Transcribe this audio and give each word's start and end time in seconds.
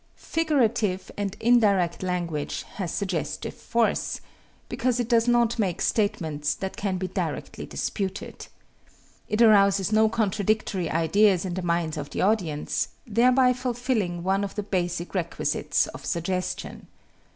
Figurative 0.15 1.11
and 1.15 1.37
indirect 1.39 2.01
language 2.01 2.63
has 2.77 2.91
suggestive 2.91 3.53
force, 3.53 4.19
because 4.67 4.99
it 4.99 5.07
does 5.07 5.27
not 5.27 5.59
make 5.59 5.79
statements 5.79 6.55
that 6.55 6.75
can 6.75 6.97
be 6.97 7.07
directly 7.07 7.67
disputed. 7.67 8.47
It 9.29 9.43
arouses 9.43 9.91
no 9.93 10.09
contradictory 10.09 10.89
ideas 10.89 11.45
in 11.45 11.53
the 11.53 11.61
minds 11.61 11.97
of 11.97 12.09
the 12.09 12.21
audience, 12.21 12.87
thereby 13.05 13.53
fulfilling 13.53 14.23
one 14.23 14.43
of 14.43 14.55
the 14.55 14.63
basic 14.63 15.13
requisites 15.13 15.85
of 15.85 16.03
suggestion. 16.03 16.87